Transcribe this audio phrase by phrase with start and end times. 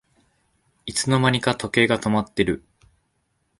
[0.87, 2.63] いつの間にか時計が止まってる